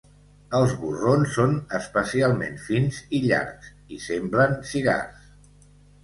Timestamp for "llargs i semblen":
3.25-4.57